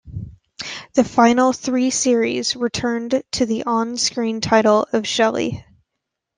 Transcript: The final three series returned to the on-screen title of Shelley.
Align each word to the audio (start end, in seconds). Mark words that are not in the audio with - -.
The 0.93 1.03
final 1.03 1.53
three 1.53 1.91
series 1.91 2.55
returned 2.55 3.21
to 3.33 3.45
the 3.45 3.63
on-screen 3.65 4.41
title 4.41 4.87
of 4.91 5.07
Shelley. 5.07 5.63